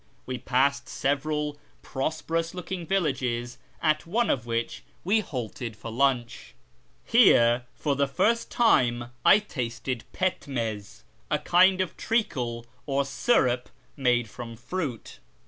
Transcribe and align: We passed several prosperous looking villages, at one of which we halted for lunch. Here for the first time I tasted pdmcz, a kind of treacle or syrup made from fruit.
We 0.25 0.39
passed 0.39 0.89
several 0.89 1.59
prosperous 1.83 2.55
looking 2.55 2.87
villages, 2.87 3.59
at 3.83 4.07
one 4.07 4.31
of 4.31 4.47
which 4.47 4.81
we 5.03 5.19
halted 5.19 5.75
for 5.75 5.91
lunch. 5.91 6.55
Here 7.05 7.67
for 7.75 7.95
the 7.95 8.07
first 8.07 8.49
time 8.49 9.11
I 9.23 9.37
tasted 9.37 10.05
pdmcz, 10.11 11.03
a 11.29 11.37
kind 11.37 11.81
of 11.81 11.95
treacle 11.97 12.65
or 12.87 13.05
syrup 13.05 13.69
made 13.95 14.27
from 14.27 14.55
fruit. 14.55 15.19